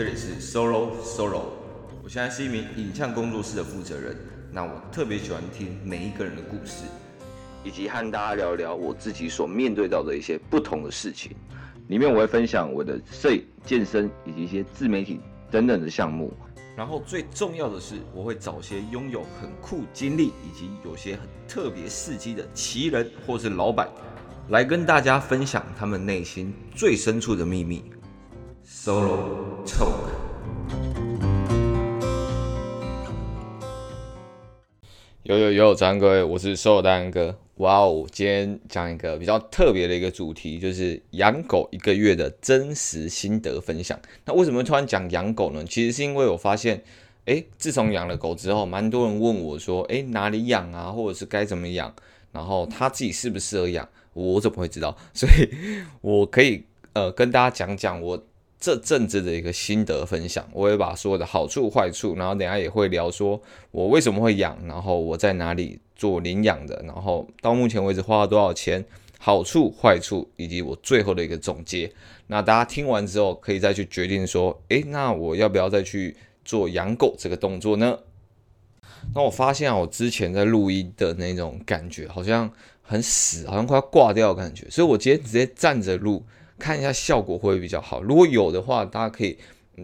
[0.00, 1.42] 这里是 Solo Solo，
[2.02, 4.16] 我现在是一名影像工作室的负责人。
[4.50, 6.84] 那我特别喜欢听每一个人的故事，
[7.62, 11.32] 以及和大家聊聊我自己所面对到的一些不同的事情。
[11.88, 16.32] 里面我会分享我的摄影、健身以及一些自媒体等等的项目。
[16.74, 23.86] 然后最重要的是，我会找些拥有很酷经历以及有些很特别事迹的奇人或是老板，
[24.48, 27.84] 来跟大家分享他们内心最深处的秘密。
[28.66, 29.49] Solo
[35.22, 37.36] 有有有，早安各位，我是 Solo 大安哥。
[37.56, 44.00] 哇哦，今天讲一个比较特别的一个主题，就是养狗一个月的真实心得分享。
[44.24, 45.62] 那为什么突然讲养狗呢？
[45.64, 46.82] 其实是因为我发现，
[47.26, 51.94] 诶，自从养了狗之后，蛮多人问我说，诶，哪里养啊，或者是该怎么养，
[52.32, 54.96] 然后他自己适不适合养，我怎么会知道？
[55.12, 58.24] 所以我可以呃跟大家讲讲我。
[58.60, 68.84] 这阵子的一个心得分享，我会把所有的好处坏处，然后等下也会聊说我为什么会养，然后我在哪里做领养的，然后到目前为止花了多少钱，
[69.18, 71.90] 好处坏处，以及我最后的一个总结。
[72.26, 77.98] 那大家听完之后，可以再去决定说，诶，那我要不要再去做养狗这个动作呢？
[79.14, 86.22] 那我发现啊，我之前在录音的那种感觉好像很死，好像快要挂掉的感觉，所以我今天直接站着录。
[86.60, 89.38] 看一下效果会不会比较好，如果有的话，大家可以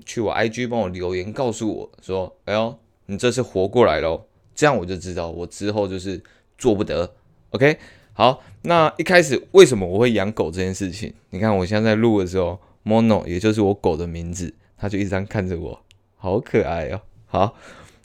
[0.04, 6.22] 去我 IG 帮我留言告诉我说，哎呦，你这次活过来喽，这样我就知道我之后就是
[6.58, 7.14] 做不得。
[7.50, 7.78] OK，
[8.12, 11.14] 好，那一开始为什么我会养狗这件事情？
[11.30, 15.80] 你看我现在在录的时候，Mono 也就是我狗的名字，它就一直这样看着我，
[16.16, 17.00] 好可爱哦。
[17.24, 17.56] 好，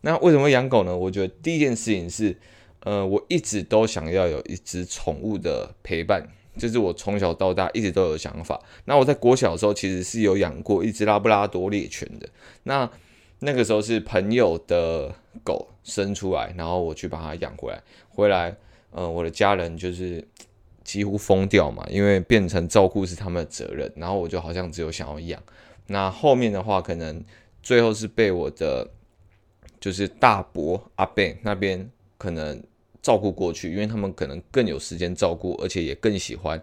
[0.01, 0.95] 那为什么养狗呢？
[0.95, 2.37] 我觉得第一件事情是，
[2.81, 6.29] 呃，我一直都想要有一只宠物的陪伴。
[6.57, 8.59] 就是我从小到大一直都有想法。
[8.85, 12.27] 那我在国小的时候其实是有养过一只拉布拉多猎犬的。
[12.63, 12.89] 那
[13.39, 15.13] 那个时候是朋友的
[15.43, 17.81] 狗生出来，然后我去把它养回来。
[18.09, 18.55] 回来，
[18.91, 20.23] 呃，我的家人就是
[20.83, 23.91] 几乎疯掉嘛，因为变成照顾是他们的责任。
[23.95, 25.41] 然后我就好像只有想要养。
[25.87, 27.23] 那后面的话，可能
[27.63, 28.89] 最后是被我的
[29.79, 32.61] 就是大伯阿伯那边可能。
[33.01, 36.61] 照顾过去，因为他们可能更有时间照顾，而且也更喜欢，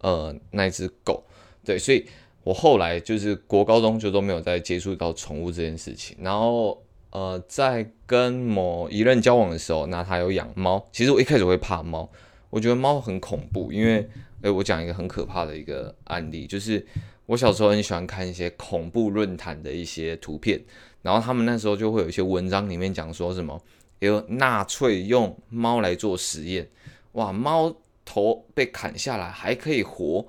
[0.00, 1.22] 呃，那只狗，
[1.64, 2.06] 对，所以
[2.42, 6.16] 我后来就是国高中就都没有再接触到宠物这件事情。
[6.20, 10.82] 然后，呃，在跟某一任交往的时候，那他有养猫。
[10.90, 12.10] 其实我一开始会怕猫，
[12.48, 14.08] 我觉得猫很恐怖，因为，
[14.42, 16.86] 诶，我讲一个很可怕的一个案例，就是
[17.26, 20.58] 我小时候很喜欢看一些恐怖论坛的一些图片，
[21.02, 23.62] 然后他们那时候就会有一些文章里面讲说什么。
[24.04, 26.68] 有纳粹用猫来做实验，
[27.12, 30.26] 哇，猫头被砍下来还可以活，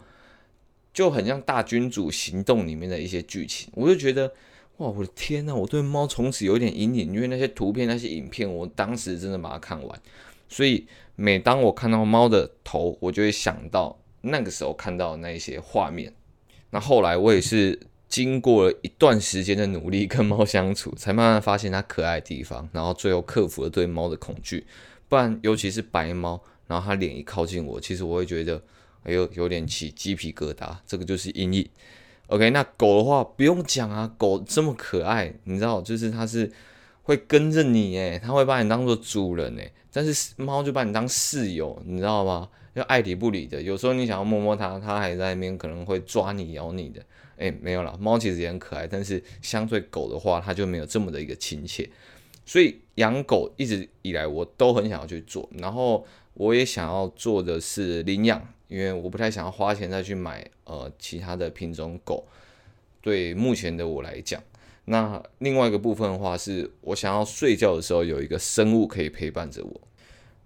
[0.93, 3.69] 就很像大君主行动里面的一些剧情。
[3.73, 4.33] 我就觉得，
[4.77, 10.01] 哇，我的天呐，我对猫从此有点阴影，因为那些图片、那些影片，我当时真的把它看完。
[10.47, 16.13] 所以每当我看到猫的头，我就会想到那个时候看到那些画面。
[16.69, 17.79] 那后来我也是。
[18.07, 24.65] 经过了一段时间的努力跟猫相处，才慢慢发现它可爱的地方，然后最后克服了对猫的恐惧。
[25.07, 28.61] 不然，尤其是白猫，然后它脸一靠近我，其实我会觉得，
[29.03, 30.75] 哎呦，有点起鸡皮疙瘩。
[30.87, 31.69] 这个就是阴影。
[32.27, 36.51] OK，那狗的话不用讲啊，狗这么可爱，你知道，就是它是
[37.03, 42.49] 会跟着你，诶，它会把你当做主人，诶，但是猫就把你当室友，你知道吗？
[42.73, 47.01] 要爱理不理的，有时候你想要摸摸它，它还在那边可能会抓你、咬你的。
[47.37, 51.89] 诶，没有啦，猫其实也很可爱，但是相对狗的话，它就没有这么的一个亲切。
[52.45, 62.27] 所以养狗一直以来我都很想要去做，然后我也想要做的是领养，因为我不太想要花钱再去买呃其他的品种狗。
[63.01, 64.41] 对目前的我来讲，
[64.85, 69.81] 那另外一个部分的话，是我想要睡觉的时候有一个生物可以陪伴着我。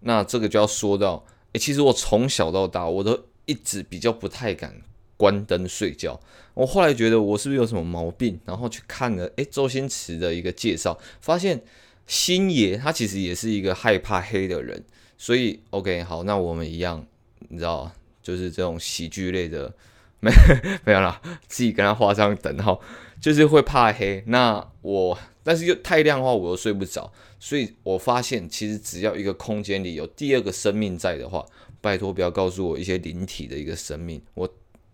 [0.02, 4.82] 那这个就要说到，诶，其实我从小到大我都一直比较不太敢。
[5.20, 6.18] 关灯睡觉，
[6.54, 8.40] 我后来觉得我是不是有什么毛病？
[8.46, 11.62] 然后去看了，诶，周星驰的一个介绍，发现
[12.08, 14.82] 星爷他其实也是一个害怕黑的人，
[15.18, 17.06] 所以 OK 好，那我们一样，
[17.50, 17.92] 你知道，
[18.24, 19.76] 就是这种喜剧类的，
[20.22, 20.32] 没
[20.88, 22.80] 没有啦，自己跟他画上等号，
[23.20, 24.24] 就是会怕黑。
[24.28, 27.12] 那我但是又太亮的话，我又睡不着，
[27.42, 31.46] 所以我发现其实只要一个空间里有第二个生命在的话，
[31.82, 34.50] 拜托不要告诉我一些灵体的一个生命，我。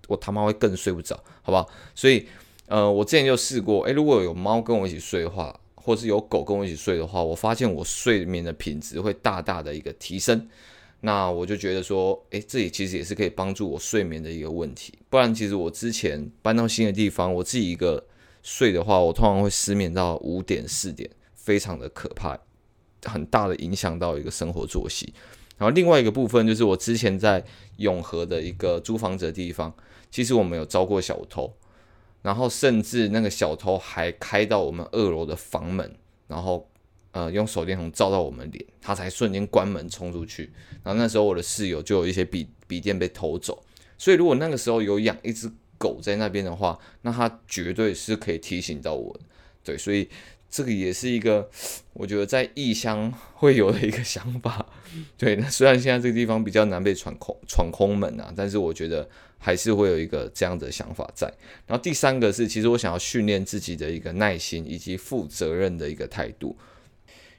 [0.08, 1.70] 我他妈会更睡不着，好不好？
[1.94, 2.26] 所以，
[2.68, 10.48] 呃，我之前就试过，诶，如果有猫跟我一起睡的话，或是有狗跟我一起睡的话，我发现我睡眠的品质会大大的一个提升。
[11.02, 14.98] 那我就觉得说，诶，这里其实也是可以帮助我睡眠的一个问题。
[15.10, 18.04] 不然，其实我之前搬到新的地方，我自己一个
[18.42, 22.36] 睡的话，我通常会失眠到五点四点，非常的可怕，
[23.04, 25.14] 很大的影响到一个生活作息。
[25.58, 27.44] 然后另外一个部分就是我之前在
[27.78, 29.74] 永和的一个租房子的地方，
[30.12, 31.54] 其实我们有招过小偷，
[32.22, 35.96] 然后甚至那个小偷还开到我们二楼的房门，
[36.28, 36.70] 然后
[37.12, 40.52] 呃用手电筒照到我们脸，他才瞬间关门冲出去。
[40.84, 43.64] 然后那时候我的室友就有一些笔笔电被偷走，
[43.98, 49.22] 所以如果那个时候有养一只狗在那边的话，那它绝对是可以提醒到我的。
[49.64, 50.10] 对，所以。
[50.50, 51.50] 这个也是一个，
[51.94, 54.66] 我觉得在异乡会有的一个想法。
[55.18, 59.06] 对，那虽然现在这个地方比较难被闯空闯空门啊，但是我觉得
[59.38, 61.28] 还是会有一个这样的想法在。
[61.68, 66.56] 然后第三个是，其实我想要训练自己的一个耐心以及负责任的一个态度。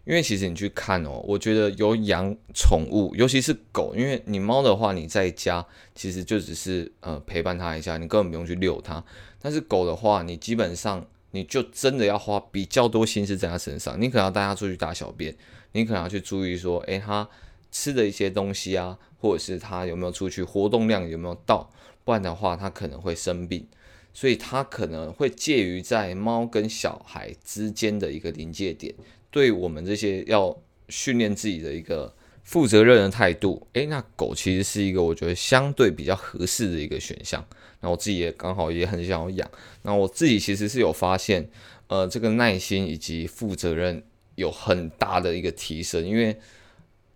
[0.04, 9.02] 因为其实你去看哦，我觉得有养宠物，尤其是狗，因为你猫的话，你在家其实就只是呃陪伴它一下，你根本不用去遛它。
[9.40, 11.06] 但是狗的话，你基本上。
[11.36, 15.36] 你就真的要花比较多心思在它身上，你可能要带它出去大小便，
[15.72, 17.28] 你可能要去注意说，诶，它
[17.70, 21.70] 吃的一些东西啊，或者是它有没有出去活动量有没有到，
[22.04, 23.66] 不然的话它可能会生病，
[24.14, 28.94] 所以它可能会介于在猫跟小孩之间的一个临界点，
[29.30, 30.56] 对我们这些要
[30.88, 32.14] 训练自己的一个。
[32.46, 37.44] 负责任的态度，诶，那狗其实是一个我觉得相对比较合适的一个选项。
[37.80, 39.50] 那我自己也刚好也很想要养。
[39.82, 41.50] 那我自己其实是有发现，
[41.88, 44.00] 呃，这个耐心以及负责任
[44.36, 46.06] 有很大的一个提升。
[46.06, 46.36] 因为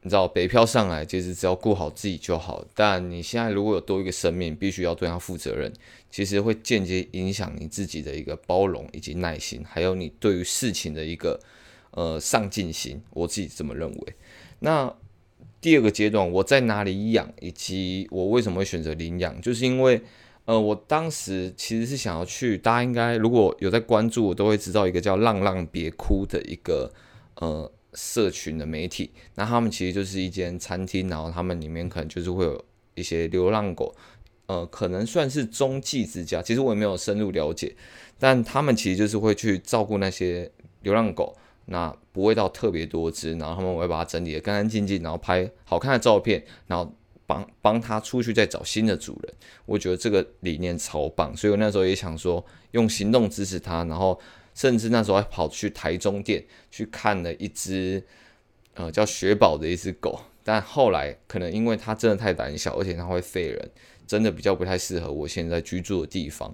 [0.02, 2.64] 你知道北漂上来，其实只要顾好自己就好。
[2.74, 5.72] 但你现在如果有多一个生命，必须要对它负责任，
[6.10, 11.38] 其实会间接影响你自己的一个包容以及耐心，还有你对于事情的一个
[11.92, 13.00] 呃上进心。
[13.10, 14.14] 我自己这么认为。
[14.58, 14.92] 那
[15.60, 20.00] 第二个阶段，我在哪里养，以及我为什么会选择领养，就是因为，
[20.46, 26.90] 呃，我当时其实是想要去，大家应该如果有在关注，我都会知道一个叫“浪浪别哭”的一个
[27.36, 29.10] 呃社群的媒体。
[29.34, 32.64] 那他们其实就是一间餐厅，然后他们里面可能就是会有
[32.94, 33.94] 一些流浪狗，
[34.46, 36.40] 呃，可能算是中继之家。
[36.40, 37.76] 其实我也没有深入了解，
[38.18, 41.36] 但他们其实就是会去照顾那些流浪狗。
[41.72, 46.92] 那不会到特别多只，然后他们会把它整理的干干净净，然后拍好看的照片，然后
[47.26, 49.32] 帮帮他出去再找新的主人。
[49.66, 54.20] 我觉得这个理念超棒，所以我那时候也想说用行动支持他，然后
[54.52, 58.02] 甚至那时候还跑去台中店去看了一只
[58.74, 63.70] 呃叫雪宝的一只狗，但后来可能因为它真的太胆小，而且它会吠人，
[64.08, 66.52] 真的比较不太适合我现在居住的地方。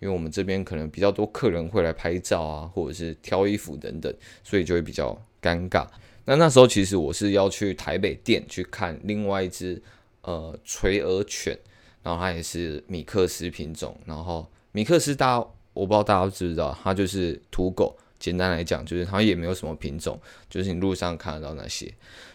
[0.00, 4.14] 因为我们这边可能比较多客人会来拍照啊，或者是挑衣服等等，
[4.44, 5.86] 所以就会比较尴尬。
[6.24, 9.82] 那那时候其实我是要去台北店去看另外一只
[10.22, 11.58] 呃垂耳犬，
[12.02, 13.98] 然后它也是米克斯品种。
[14.04, 17.96] 然后米克斯大家我不知道大家知不知道，它就是土狗。
[18.18, 20.20] 简单来讲，就是它也没有什么品种，
[20.50, 21.94] 就是你路上看得到那些。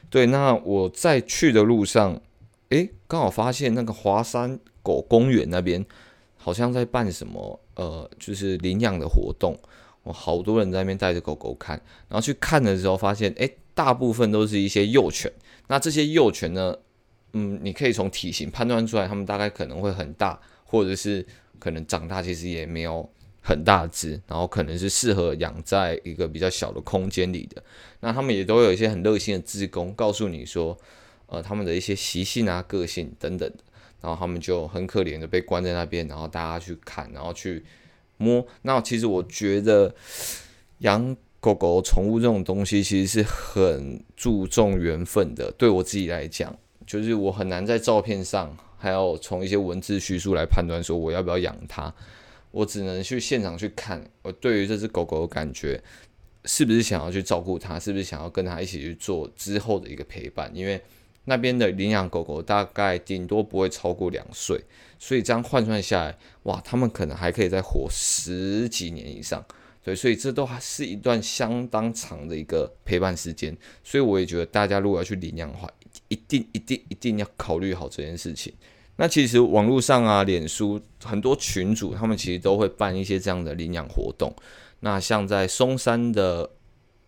[0.09, 2.21] 对，那我在去的路上，
[2.69, 5.85] 诶，刚好发现那个华山狗公园那边。
[6.43, 9.57] 好像在办什么呃，就是领养的活动，
[10.03, 15.31] 我好多人在那边带着狗狗看，然后去看的时候发现，诶，大部分都是一些幼犬。
[15.67, 16.75] 那这些幼犬呢，
[17.31, 21.25] 嗯，你可以从体型判断出来，它们大概可能会很大，或者是
[21.59, 23.09] 可能长大其实也没有
[23.41, 27.63] 很大只，然后可能是适合养在一个比较小的空间里的。
[28.01, 30.77] 那他们也都有一些很热心的志工，告诉你说，
[31.27, 33.63] 呃，他们的一些习性啊、个性等等的。
[34.03, 37.63] 然后他们就很可怜的被关在那边，然后大家去看，然后去
[38.17, 38.45] 摸。
[38.63, 39.95] 那其实我觉得
[40.79, 45.49] 养狗狗宠物这种东西，其实是很注重缘分的。
[45.57, 46.53] 对我自己来讲，
[46.85, 51.93] 就是我很难在照片上，还有从一些文字叙述来判断说我要不要养它。
[52.51, 55.81] 我只能去现场去看，我对于这只狗狗的感觉，
[56.43, 60.81] 是不是想要去照顾它，是不是想要跟它一起去做之后的一个陪伴，因为。
[61.25, 64.61] 那边的领养狗狗大概顶多不会超过两岁，
[64.99, 69.43] 所以这样换算下来，哇，他们可能还可以再活十几年以上，
[69.81, 73.55] 对，所以这都还是一段相当长的一个陪伴时间。
[73.83, 75.69] 所以我也觉得大家如果要去领养的话，
[76.09, 78.53] 一定一定一定要考虑好这件事情。
[78.97, 84.35] 那其实网络上啊，脸书很多群主，他们其实都会办一些这样的领养活动。
[84.81, 86.49] 那像在松山的。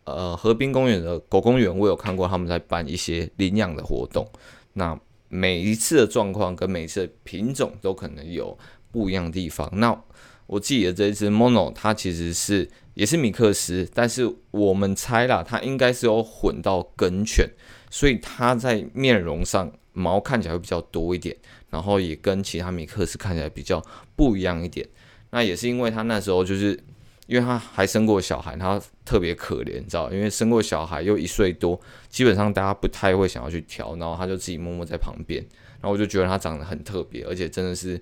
[0.06, 4.28] 呃，河滨公园的狗公园，我有看过他们在办一些领养的活动。
[4.74, 8.56] 那每一次的状况跟每一次的品种都可能有
[8.92, 9.68] 不一样的地方。
[9.74, 10.00] 那
[10.46, 17.50] 我记得这一只 Mono，它其实是也是米克斯，但是我们猜啦，它应该是有混到梗犬，
[17.90, 21.36] 所以它在面容上毛看起来会比较多一点，
[21.72, 23.84] 然后也跟其他米克斯看起来比较
[24.16, 24.88] 不一样一点。
[25.32, 26.80] 那也是因为它那时候就是。
[27.28, 30.12] 因为他还生过小孩，他特别可怜，你知道？
[30.12, 35.44] 因为生过小孩又一岁多，基本上大家不太会想要去挑，然后他就自己默默在旁边。
[35.82, 38.00] 然后我就觉得他长得很特别，而且真的是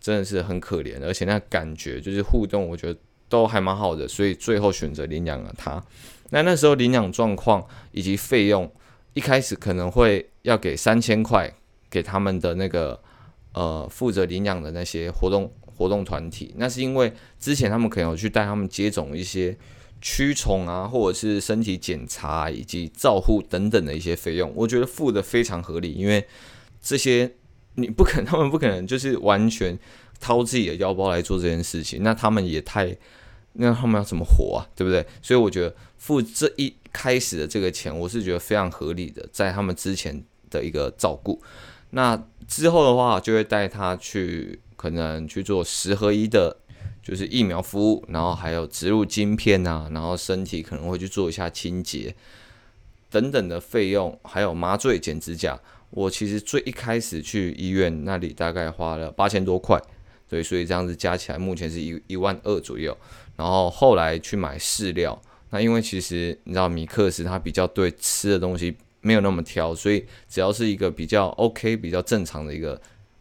[0.00, 5.82] 真的是很可怜，而且那感觉就是互动，我觉得都还蛮好的，所以最后选择领养了他。
[6.30, 8.70] 那那时候领养状况以及费用，
[9.14, 11.52] 一开始可能会要给三千块
[11.88, 13.00] 给他们的那个
[13.52, 15.52] 呃负责领养的那些活动。
[15.80, 19.56] 活动团体，那是因为之前他们可能有去带他们接种一些
[20.02, 26.22] 驱虫啊，或者是身体检查以及照护等等的一些费用，我觉得付得非常合理，因为
[26.82, 27.32] 这些
[27.76, 29.78] 你不可能，他们不可能就是完全
[30.20, 32.94] 掏自己的腰包来做这件事情，那他们也太，
[33.54, 35.06] 那他们要怎么活啊，对不对？
[35.22, 41.40] 所以我觉得付这一开始的这个钱，我是觉得非常合理的，在他们之前的一个照顾，
[41.92, 44.60] 那之后的话就会带他去。
[44.80, 46.56] 可能去做十合一的，
[47.02, 52.14] 就是疫苗服务，然后还有植入晶片啊，然后身体可能会去做一下清洁
[53.10, 55.60] 等等的费用，还有麻醉、剪指甲。
[55.90, 59.78] 我其实最一开始去医院那里大概花了八千多块，
[60.26, 62.96] 对，所以这样子加起来目前是一一万二左右。
[63.36, 65.20] 然后后来去买饲料，
[65.50, 72.80] 那因为其实你知道米克斯他比较对吃的东西没有那么挑，所以只要是一个比较 OK、比较正常的一个。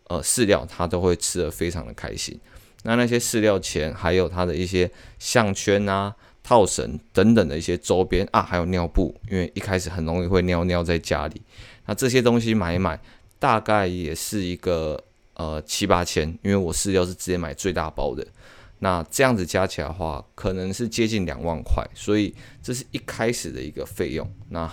[0.09, 2.37] 呃，饲料它都会吃得非常的开心。
[2.83, 4.89] 那那些饲料钱，还有它的一些
[5.19, 6.13] 项圈啊、
[6.43, 11.41] 套绳等等的一些周边啊，还有尿布，因为一开始很容易会尿尿在家里。
[11.85, 12.99] 那这些东西买一买，
[13.37, 15.01] 大概也是一个
[15.35, 18.25] 呃七八千，因为我饲料是直接买最大包的。
[18.79, 24.25] 那这样子加起来的话，可能是接近两万块，所以这是一开始的一个费用。
[24.47, 24.71] 那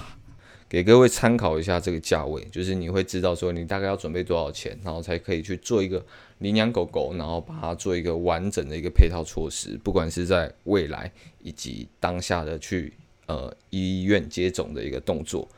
[0.69, 6.05] 给各位参考一下这个价位，就是你会知道说你大概要准备多少钱，然后才可以去做一个
[6.39, 12.93] 领养狗狗，然后把它做一个完整的一个配套措施，不管是在未来以及当下的去
[13.27, 15.49] 呃医院接种的一个动作。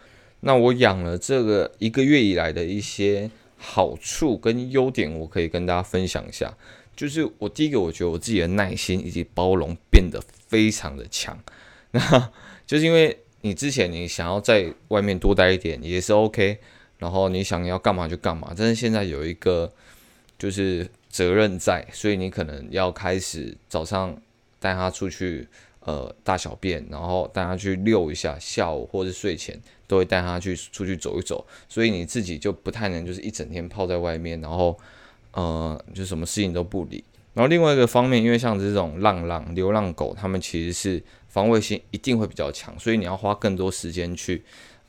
[0.41, 6.55] 那我养了这个一个月以来的一些好处跟优点，我可以跟大家分享一下。
[6.95, 11.39] 就是我第一个，我觉得我自己的耐心以及包容变得非常的强，
[11.93, 12.31] 那
[12.67, 13.19] 就是因为。
[13.49, 16.59] 你之前你想要在外面多待一点也是 OK，
[16.99, 19.73] 然后你想要干嘛就干嘛，但是现在有一个
[20.39, 24.15] 就是责任在，所以你可能要开始早上
[24.61, 25.49] 带他出去
[25.81, 34.79] 呃大小便，然后带他去遛一下，下午或是睡前都会带他去出去走一走，所以你自己就不太能就是一整天泡在外面，然后
[35.33, 37.03] 呃就什么事情都不理。
[37.33, 41.03] 然后另外一个方面，因为像这种浪浪流浪狗，它们其实是。
[41.39, 44.43] 防卫性一定会比较强，所以你要花更多时间去，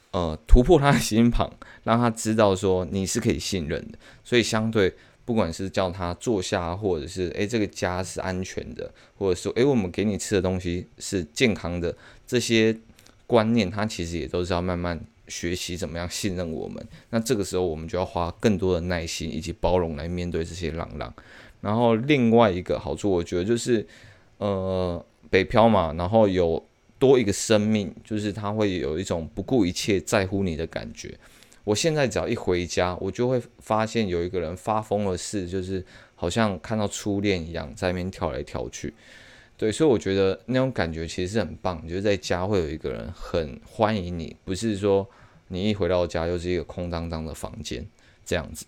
[0.10, 1.48] 呃，突破他的心防，
[1.84, 4.00] 让他知道说你是可以信任的。
[4.24, 4.92] 所以相对，
[5.26, 12.76] 不管是叫他坐下，或者是诶这个家是安全的，或者说诶我们给你吃的东西是健康的，这些
[13.28, 16.84] 观念他其实也都是要慢慢学习怎么样信任我们。
[17.12, 21.14] 那这个时候我们就要花更多的耐心以及包容来面对这些浪浪。
[21.62, 23.86] 然后另外一个好处，我觉得就是，
[24.40, 25.06] 呃。
[25.30, 26.64] 北漂嘛，然后有
[26.98, 31.18] 多一个生命，就是他会有一种不顾一切在乎你的感觉。
[31.64, 38.94] 我现在只要一回家，我就会发现有一个人发疯的事，就是好像看到初恋一样，在那边跳来跳去。
[39.56, 45.08] 对，所以我觉得那种感觉其实是很棒，就是在家会有一个人很欢迎你，不是说
[45.50, 47.86] 你一回到家又是一个空荡荡的房间
[48.26, 48.66] 这样子。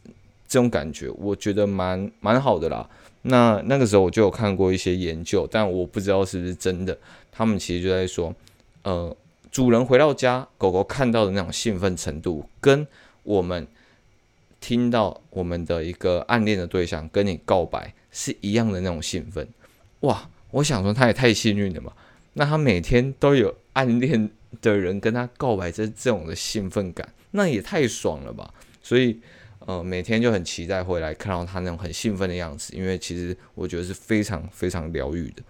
[0.47, 2.87] 这种感觉我觉得蛮蛮好的啦。
[3.23, 6.97] 那那个时候我就有看过一些研究，但我不知道是不是真的。
[7.31, 8.33] 他们其实就在说，
[8.83, 9.15] 呃，
[9.51, 12.87] 主人回到家，狗狗看到的那种兴奋程度，跟
[13.23, 13.67] 我们
[14.59, 19.47] 听到我们的一个暗恋的对象跟你告白是一样的那种兴奋。
[20.01, 21.93] 哇，我想说他也太幸运了嘛。
[22.33, 24.29] 那他每天都有暗恋
[24.61, 28.53] 的人跟他告白，这这种的兴奋感，那也太爽了吧。
[28.81, 29.19] 所以。
[29.67, 35.43] 呃，每天就很期待回来看到他那种很兴奋的样子，因为其实我觉得是非常非常疗愈的。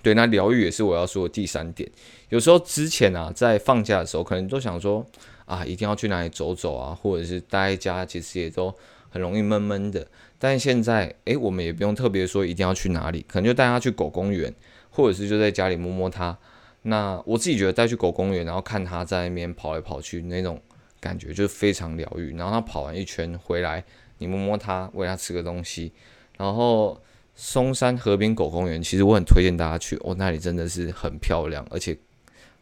[0.00, 1.90] 对，那疗愈也是我要说的第三点。
[2.28, 5.04] 有时候之前啊，在放假的时候，可能都想说
[5.44, 8.72] 啊，一定要去哪里走走啊，或者是待在家，其实也都
[9.10, 10.06] 很容易闷闷的。
[10.38, 14.54] 但现在，诶，我们也不用特别说一定要去哪里，可能就带他去狗公园，
[14.90, 16.38] 或者是就在家里摸摸他。
[16.82, 20.62] 那我自己觉得带去狗公园，然后看他在那边跑来跑去那种。
[21.00, 23.84] 感觉就是非常疗愈，然后他跑完一圈回来，
[24.18, 25.92] 你摸摸他，喂他吃个东西，
[26.36, 27.00] 然后
[27.34, 29.96] 松山河边狗公园，其实我很推荐大家去。
[30.02, 31.96] 哦，那里真的是很漂亮，而且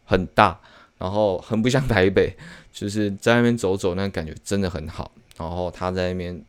[0.04, 0.60] 很大，
[0.98, 2.36] 然后很不像台北，
[2.72, 5.12] 就是在那边走走，那感觉真的很好。
[5.38, 6.42] 然后他在那边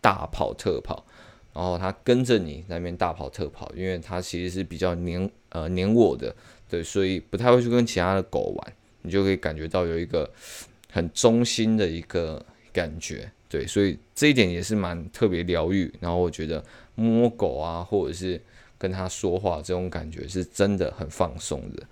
[0.00, 1.04] 大跑特跑，
[1.52, 6.34] 然后它跟着你在那边大跑特跑，因为它其实是比较黏呃黏我的，
[6.68, 10.30] 对，所以不太会去跟其他的狗玩，你就可以感觉到有一个
[10.90, 15.92] 很忠心的一个感觉，对，所以这一点也是蛮特别疗愈。
[16.00, 16.64] 然后我觉得
[16.94, 18.40] 摸狗啊，或者是
[18.78, 21.82] 跟它说话这种感觉是真的很放松的。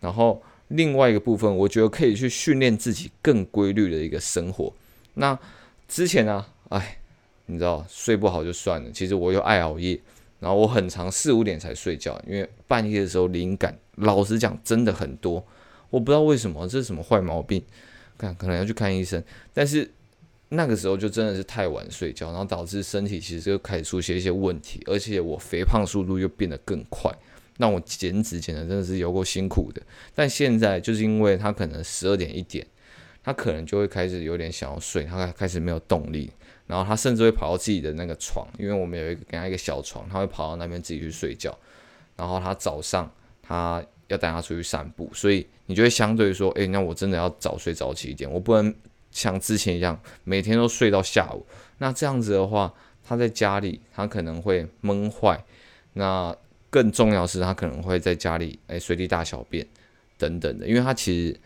[0.00, 4.72] 然后另外一个部分，我觉得可以去训练自己更规律的一个生活。
[5.14, 5.38] 那
[5.88, 6.98] 之前呢、啊，哎，
[7.46, 9.98] 你知道睡不好就算了，其实我又爱熬夜，
[10.40, 15.42] 然后我很长四五点才睡觉，因为半夜的时候灵感，老实讲真的很多，
[15.88, 17.62] 我不知道为什么，这是什么坏毛病，
[18.18, 19.22] 看可能要去看医生。
[19.52, 19.90] 但是
[20.48, 27.12] 那个时候就真的是太晚睡觉，然后导致身体其实就开始出现一些问题，而且我肥胖速度又变得更快，
[27.58, 29.82] 让我减脂减的真的是有够辛苦的。
[30.14, 32.66] 但现在就是因为他可能十二点一点。
[33.24, 36.30] 他可能就会开始有点想要睡，他开始没有动力，
[36.68, 41.52] 然后他甚至会跑到自己的那个床，因为我们有一个给他一个小床，他会跑到那边自己去睡觉。
[42.14, 48.74] 然后他早上他要带他出去散步，所以你就会相对说，诶，那我真的要早睡早起一点，我不能
[49.10, 51.46] 像之前一样每天都睡到下午。
[51.78, 52.72] 那这样子的话，
[53.04, 55.44] 他在家里他可能会闷坏，
[55.94, 56.34] 那
[56.70, 59.66] 更重要是他可能会在家里诶随地大小便
[60.18, 61.40] 等等的，因为他其实。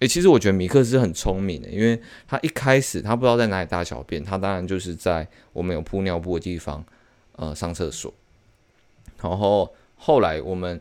[0.00, 6.84] 诶、其实我觉得米克斯很聪明的，因为他一开始他不知道在哪里大小便，他当然就是在我们有铺尿布的地方，
[7.36, 8.12] 呃，上厕所。
[9.22, 10.78] 然后后来我们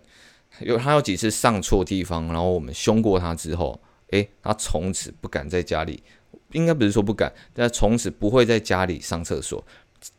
[0.59, 3.79] 有他有几次上错地方，然后我们凶过他之后，
[4.11, 6.03] 诶、他从此不敢在家里，
[6.51, 9.63] 应该不是说不敢，但从此不会在家里上厕所。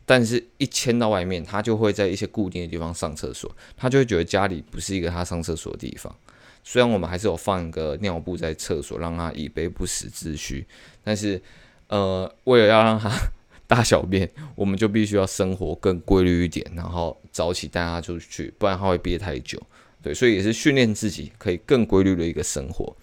[0.05, 6.13] 但是，一迁到外面，他就会在一些固定的地方上厕所，他就会觉得家里不是一个他上厕所的地方。
[6.61, 10.67] 虽然我们还是有放一个尿布在厕所，让他以备不时之需，
[11.03, 11.41] 但是，
[11.87, 13.09] 呃，为了要让他
[13.65, 19.61] 大小便，我们就必须要生活更规律一点，然后早起带他出去，不然他会憋太久。
[20.01, 22.95] 对，所以也是训练自己可以更规律的一个生活。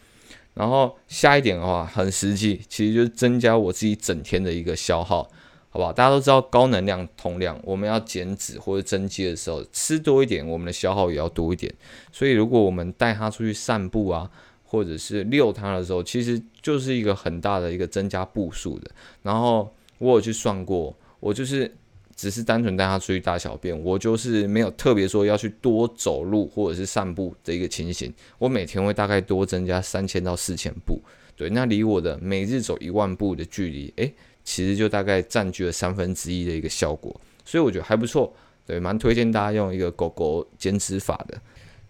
[0.54, 5.28] 然后下一点的话，很实际，其实就是增加我自己整天的一个消耗。
[5.70, 5.92] 好不好？
[5.92, 11.74] 大家都知道高能量通量，我们要减脂或者增肌的时候，吃多一点，我们的消耗也要多一点。
[12.12, 14.30] 所以，如果我们带它出去散步啊，
[14.62, 18.88] 或者是遛它的时候，其实就是一个很大的一个增加步数的。
[19.22, 21.74] 然后我有去算过，我就是
[22.16, 28.12] 只是单纯带它出去大小便，我就是没有特别说要去多走路或者是散步的一个情形。
[28.38, 31.00] 我每天会大概多增加三千到四千步，
[31.36, 34.12] 对，那离我的每日走一万步的距离，诶。
[34.46, 38.30] 其实就大概占据了三分之一的一个效果，所以我觉得还不错，
[38.66, 41.40] 对，蛮推荐大家用一个狗狗减脂法的。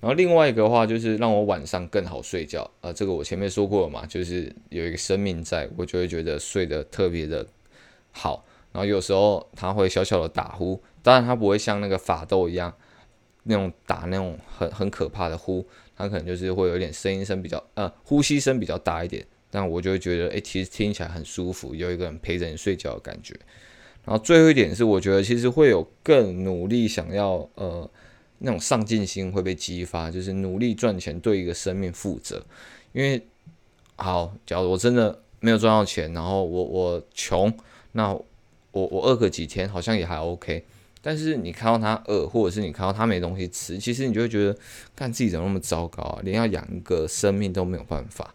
[0.01, 7.45] 然后另外一个话就是让我晚上更好睡觉，呃，这个我前面说过了嘛，就是有一个生命在，我就会觉得睡得特别的
[8.13, 8.47] 好。
[8.75, 12.75] 然后有时候它会小小的打呼，当然它不会像那个法斗一样
[13.45, 19.25] 那种打那种很很可怕的呼，它可能就是会有点声音声比较呃呼吸声比较大一点。
[19.51, 23.33] 但我就会觉得，哎、欸，其实听起来很舒服，有一个人陪着你睡觉的感觉。
[24.05, 27.89] 然后最后一点是，我觉得其实会有更努力想要，呃，
[28.39, 32.45] 那种上进心会被激发，就是努力赚钱，对一个生命负责。
[32.91, 33.25] 因为，
[33.95, 37.57] 好，假如我真的没有赚到钱，然后我我穷，
[37.93, 38.13] 那
[38.75, 40.67] 我我饿个几天好像也还 OK。
[41.01, 44.57] 但是你看到他饿，或者是你看到他没东西吃，其实你就会觉得，
[44.97, 48.35] 看自己怎么那么糟糕啊，连要养一个生命都没有办法。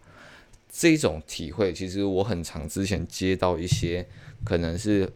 [0.72, 4.06] 这种体会，其实我很常之前接到一些
[4.44, 5.12] 可能是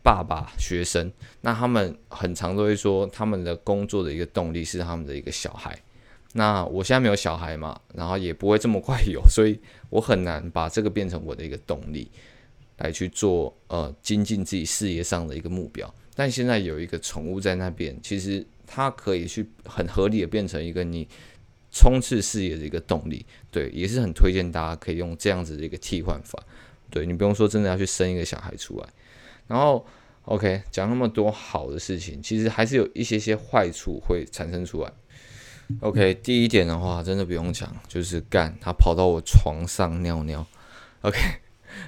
[0.00, 5.76] 爸爸学生，那他们很常都会说，他们的工作的一个动力是他们的一个小孩。
[6.34, 9.58] 那我现在没有小孩嘛，然后也不会这么快有，所以
[9.90, 12.08] 我很难把这个变成我的一个动力
[12.82, 15.92] 来去做呃精进自己事业上的一个目标。
[16.14, 21.08] 但现在有一个宠物在那边，其实它可以去很合理的变成一个你。
[21.74, 26.38] 冲刺事业的一个动力，对，也是很推荐大家可以用这样子的一个替换法，
[26.90, 28.86] 对，你不用说真的要去生一个小孩出来，
[29.46, 29.82] 然后
[30.26, 34.92] OK 讲那么多好的事情，其实还是有一些些坏处会产生出来。
[35.80, 40.46] OK，第一点的话真的不用讲，就是干他跑到我床上尿尿。
[41.00, 41.18] OK，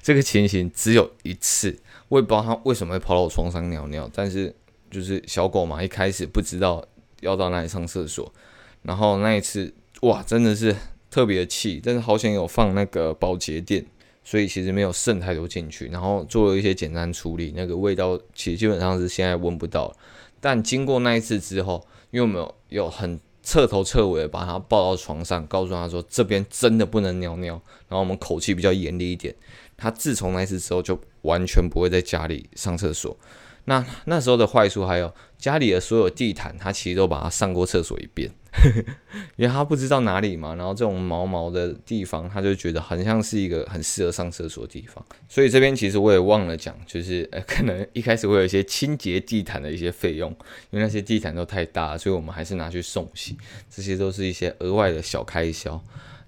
[0.03, 4.55] 这个情形只有一次，我也不知道他为什么会跑到我床上尿尿，但是
[4.91, 6.85] 就是小狗嘛，一开始不知道
[7.21, 8.33] 要到哪里上厕所。
[8.83, 10.77] 然后那一次，哇，真的是
[11.11, 13.85] 特别气，但是好险有放那个保洁垫，
[14.23, 15.87] 所以其实没有渗太多进去。
[15.87, 19.97] 然后做了一些简单处理，那个味道其实基本上是现在闻不到了。
[20.39, 27.55] 但经过那一次之后，因为我们有很彻头彻尾把它抱到床上，告诉他说这边真的不能尿尿，
[27.89, 29.35] 然后我们口气比较严厉一点。
[29.77, 33.17] 他自从那次之后，就完全不会在家里上厕所。
[33.67, 38.31] 那那时候的坏处还有家里的所有地毯，他其实都把它上过厕所一遍。
[39.37, 45.05] 因为他不知道哪里嘛，然后这种毛毛的地方，他就觉得很像是一个很适合上厕所的地方。
[45.29, 50.31] 所以这边其实我也忘了讲，就是呃， 可能一开始会有一些清洁地毯的一些费用，
[50.71, 53.37] 因为那些地毯都太大，所以我们还是拿去送洗。
[53.69, 55.83] 这些都是一些额外的小开销。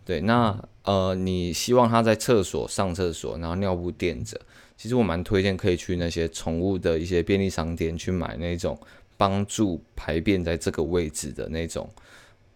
[0.06, 4.40] 对，那呃，你希望它在厕所上厕所，然后尿布垫着，
[4.76, 8.78] 其实我蛮推荐可以去那些宠物的一些便利商店去买那种
[9.16, 11.90] 帮助排便在这个位置的那种。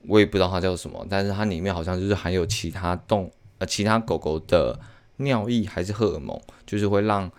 [0.07, 4.79] 我也不知道它叫什么，但是它里面好像就是含有其他动呃其他狗狗的
[5.17, 7.31] 尿液还是荷尔蒙，就是会让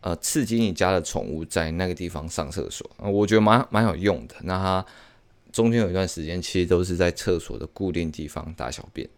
[0.00, 4.34] 呃刺激你家的宠物在那个地方上厕所，呃，我觉得蛮蛮有用的。
[4.42, 4.84] 那它
[5.52, 9.08] 中间有一段时间其实都是在厕所的固定地方大小便，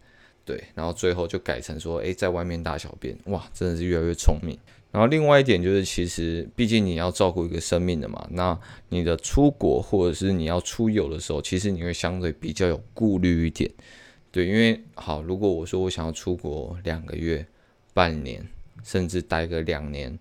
[0.45, 4.57] 对，然后最后就改成说，诶，在外面大小便，哇，真的是越来越聪明。
[4.91, 8.57] 然后另外一点就是，其实毕竟你要照顾一个生命的嘛，那
[8.89, 13.69] 你的出国或者是你要出游的时候，其实你会相对比较有顾虑一点，
[14.31, 17.45] 对，因为好，如果我说我想要出国两个月、
[17.93, 18.47] 半年，
[18.83, 20.17] 甚至待个两年，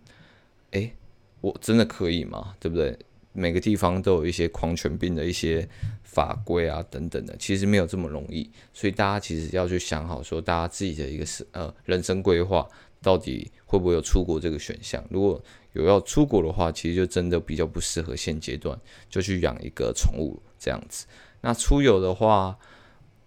[0.73, 0.93] 诶，
[1.41, 2.57] 我真的可以吗？
[2.59, 2.99] 对不对？
[3.35, 5.69] 每个地方都有一些狂犬病的一些
[6.03, 12.67] 法规啊等等的，其实没有这么容易，所以大家其实要去想好，说大家自己的一个是呃人生规划。
[13.03, 15.05] 到底会不会有出国这个选项？
[15.11, 15.39] 如果
[15.75, 21.05] 有要出国的话，其实就真的比较不适合现阶段就去养一个宠物这样子。
[21.43, 22.59] 那出游的话，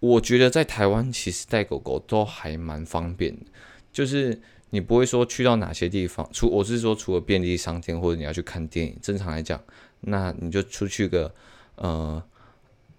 [0.00, 3.46] 我觉得在台湾其实带狗狗都还蛮方便的，
[3.92, 4.40] 就是
[4.70, 9.62] 你不会说去到哪些地方，除我是说除了便利商店或者你要去看电影，正常来讲，
[10.00, 11.32] 那你就出去个
[11.76, 12.22] 呃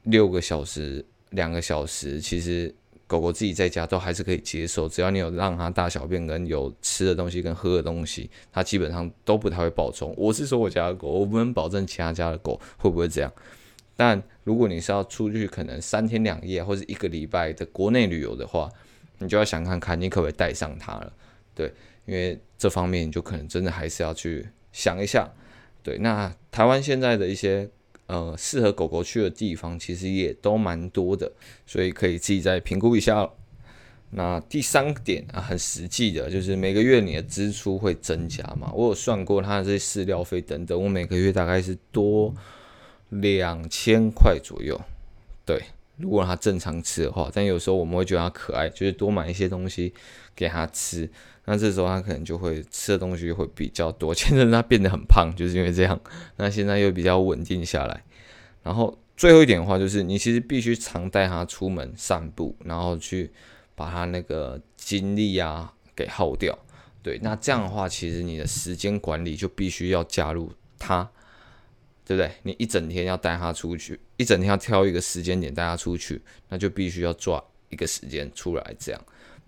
[0.04, 2.74] 六个小时、两个小时，其实。
[3.10, 10.14] 狗狗自己在家都还是可以接受，只要你有让它大小便跟有吃的东西跟喝的东西，它基本上都不太会暴冲。
[10.16, 13.34] 我是说我家的狗，我不能保证其他家的狗会不会这样。
[13.96, 18.70] 但如果你是要出去可能三天两夜或者一个礼拜的国内旅游的话，
[19.18, 21.12] 你就要想看看你可不可以带上它了。
[21.56, 21.74] 对，
[22.06, 25.28] 因为这方面你就可能真的还是要去想一下。
[25.84, 27.70] 对，那台湾现在的一些。
[28.10, 31.32] 呃，适合狗狗去的地方其实也都蛮多的，
[31.68, 33.30] 所以可以自己再评估一下。
[34.10, 38.72] 那第三点啊，很实际的，就是每个月你的支出会增加嘛？
[38.74, 42.34] 我有算过它的这些饲料费等等，我每个月大概是多
[43.10, 44.82] 两千块左右。
[45.46, 45.62] 对，
[45.98, 49.94] 如果它正常吃的话，但有时候我们会觉得它可爱，就是多买一些东西
[50.36, 51.08] 给它吃。
[51.52, 56.00] 那这时候它可能就会吃的东西会比较多，现在它变得很胖，就是因为这样。
[56.38, 58.04] 那现在又比较稳定下来。
[58.62, 63.32] 然后最后一点的话，就是你其实必须常带它出门散步，然后去
[63.74, 66.56] 把它那个精力啊给耗掉。
[67.02, 71.10] 对，那这样的话，其实你的时间管理就必须要加入它，
[72.06, 72.32] 对不对？
[72.44, 79.02] 你一整天要带它出去，一整天要挑一个时间点带它出去，那就必须要抓一个时间出来这样。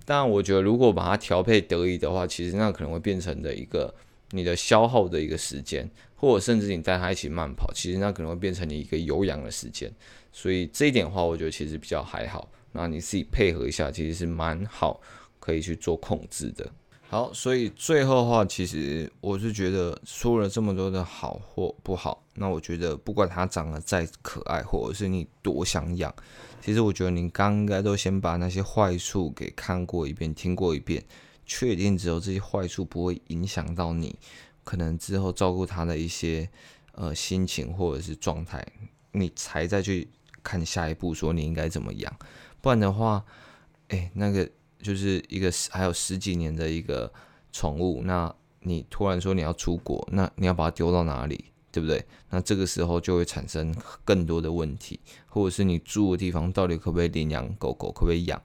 [0.06, 3.94] 但我觉得，如果把它调配得宜的话，其实那可能会变成的一个
[4.32, 9.92] 你的消耗的一个时间，或者甚至你带它一起慢跑，其实那可能会变成你一个有氧的时间。
[10.32, 12.50] 所以这一点的话，我觉得其实比较还好。
[12.72, 15.02] 那你自己配合一下，其实是蛮好，
[15.40, 16.70] 可以去做控制的。
[17.12, 26.16] 好，所以最后的话，其实我是觉得说了这么多的好或不好，那我觉得不管它长得再可爱，或者是你多想养。
[26.62, 31.04] 其实我觉得你刚应该都先把那些坏处给看过一遍、听过一遍，
[31.46, 34.18] 确定只有这些坏处不会影响到你，
[34.64, 36.50] 可能之后照顾他的一些
[36.94, 38.66] 呃心情或者是状态，
[39.12, 40.08] 你才再去
[40.42, 42.16] 看下一步说你应该怎么养。
[42.62, 43.26] 不然的话，
[43.90, 44.50] 哎，那个
[44.82, 47.12] 就是一个还有十几年的一个
[47.52, 51.46] 宠物，那你突然说你要出国，那你要把它丢到哪里？
[51.74, 52.04] 对不对？
[52.30, 58.42] 那这个时候就会产生更多的问题，或者是你住的地方到底可不可以领养狗狗，可不可以养？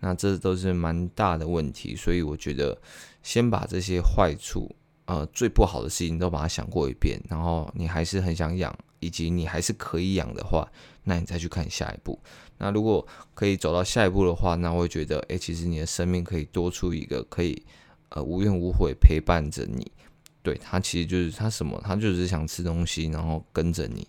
[0.00, 1.96] 那这都是蛮大的问题。
[1.96, 2.78] 所以我觉得
[3.22, 4.70] 先把这些坏处，
[5.06, 10.70] 呃，最不好的事情都把它想过一遍，然后你还是很想养，以及你还是可以养的话，
[11.04, 12.20] 那你再去看下一步。
[12.58, 17.62] 那如果可以走到下一步的话，那我会觉得，诶，其实你的生命可以多出一个可以，
[18.10, 19.90] 呃，无怨无悔陪伴着你。
[20.42, 24.06] 对，他其实就是他什么，他就是想吃东西，然后跟着你。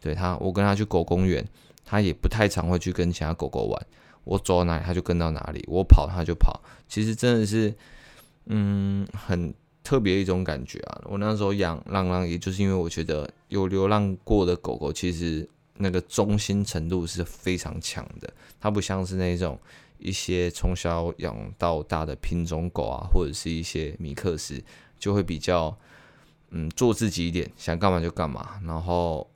[0.00, 1.46] 对他，我跟他去狗公园，
[1.84, 3.86] 他也不太常会去跟其他狗狗玩。
[4.24, 6.62] 我走到哪里，他就跟到哪里；我跑，他就跑。
[6.88, 7.74] 其实真的是，
[8.46, 11.02] 嗯，很特别一种感觉啊。
[11.04, 15.46] 我那时候养浪浪，也就是因为我觉得有流浪过的狗狗，其实
[15.78, 18.32] 那个忠心程度是非常强的。
[18.60, 19.58] 它不像是那种
[19.98, 24.62] 一些从小养到大的品种狗啊，或者是一些米克斯。
[24.96, 25.76] 就会比较，
[26.48, 28.58] 嗯，做自己一点，想干嘛就干嘛。
[28.64, 29.28] 然后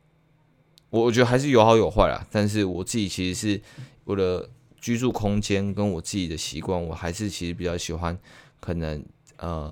[0.89, 3.63] 我我觉得还是有好有坏啦，但是我自己其实是
[4.05, 4.49] 为了
[4.81, 8.19] 居住空间跟我自己的习惯，我还是其实比较喜欢
[8.61, 9.05] 可能
[9.37, 9.71] 呃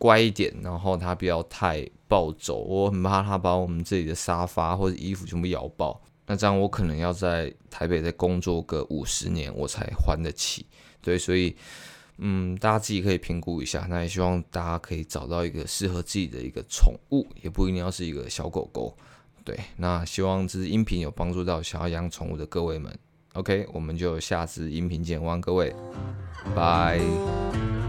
[0.00, 6.00] 乖一点，然后他不要太暴走，我很怕他把我们这里的沙发或者衣服全部咬爆。
[6.26, 10.64] 那这样我可能要在台北再工作个五十年，我才还得起。
[11.02, 11.54] 对，所以，
[12.16, 13.86] 嗯，大家自己可以评估一下。
[13.90, 18.96] 那也希望大家可以找到一个适合自己的一个宠物，也不一定要是一个小狗狗。
[19.44, 22.98] 对，那希望这支音频有帮助到想要养宠物的各位们。
[23.34, 25.74] OK，我们就下次音频见，望各位，
[26.54, 27.79] 拜。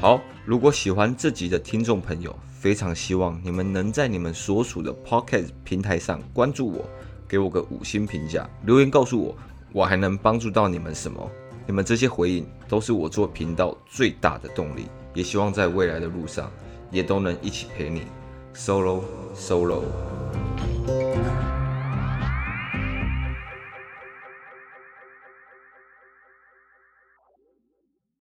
[0.00, 6.88] 好，如果喜欢这集的听众朋友，非常希望你们能在你们所属的 Podcast 平台上关注我。
[7.26, 9.36] 给我个五星评价，留言告诉我，
[9.72, 11.28] 我还能帮助到你们什么？
[11.66, 16.48] 你们这些回应都是我做频道最大的动力，也希望在未来的路上
[16.92, 18.02] 也都能一起陪你
[18.54, 19.02] ，Solo
[19.34, 19.82] Solo。